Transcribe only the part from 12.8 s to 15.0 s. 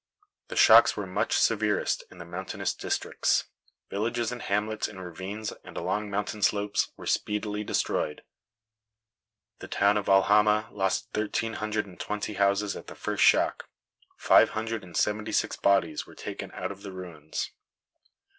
the first shock. Five hundred and